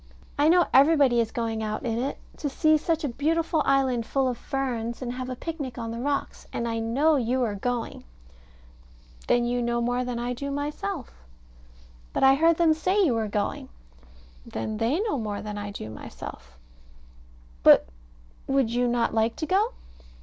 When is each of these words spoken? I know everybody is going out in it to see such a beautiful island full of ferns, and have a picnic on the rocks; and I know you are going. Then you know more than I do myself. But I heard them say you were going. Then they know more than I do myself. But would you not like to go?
I 0.35 0.49
know 0.49 0.65
everybody 0.73 1.19
is 1.19 1.29
going 1.31 1.61
out 1.61 1.83
in 1.85 1.99
it 1.99 2.17
to 2.37 2.49
see 2.49 2.75
such 2.75 3.03
a 3.03 3.07
beautiful 3.07 3.61
island 3.65 4.03
full 4.07 4.27
of 4.27 4.35
ferns, 4.35 4.99
and 4.99 5.13
have 5.13 5.29
a 5.29 5.35
picnic 5.35 5.77
on 5.77 5.91
the 5.91 5.99
rocks; 5.99 6.47
and 6.51 6.67
I 6.67 6.79
know 6.79 7.17
you 7.17 7.43
are 7.43 7.53
going. 7.53 8.03
Then 9.27 9.45
you 9.45 9.61
know 9.61 9.79
more 9.79 10.03
than 10.03 10.17
I 10.17 10.33
do 10.33 10.49
myself. 10.49 11.11
But 12.13 12.23
I 12.23 12.33
heard 12.33 12.57
them 12.57 12.73
say 12.73 12.99
you 13.05 13.13
were 13.13 13.27
going. 13.27 13.69
Then 14.43 14.77
they 14.77 14.99
know 15.01 15.19
more 15.19 15.43
than 15.43 15.55
I 15.59 15.69
do 15.69 15.87
myself. 15.91 16.57
But 17.61 17.87
would 18.47 18.71
you 18.71 18.87
not 18.87 19.13
like 19.13 19.35
to 19.35 19.45
go? 19.45 19.73